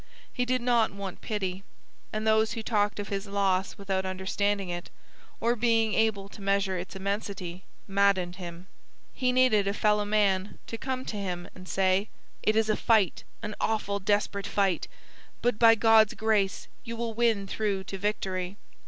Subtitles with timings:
[0.33, 1.61] He did not want pity,
[2.11, 4.89] and those who talked of his loss without understanding it,
[5.39, 8.65] or being able to measure its immensity, maddened him.
[9.13, 12.09] He needed a fellow man to come to him and say:
[12.41, 14.87] 'It is a fight an awful, desperate fight.
[15.43, 18.57] But by God's grace you will win through to victory.